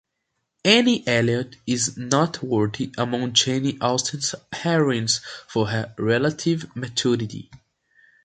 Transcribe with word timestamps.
Anne 0.65 1.03
Elliot 1.05 1.57
is 1.67 1.95
noteworthy 1.95 2.91
among 2.97 3.33
Jane 3.33 3.77
Austen's 3.83 4.33
heroines 4.51 5.19
for 5.47 5.67
her 5.67 5.93
relative 5.99 6.75
maturity. 6.75 7.51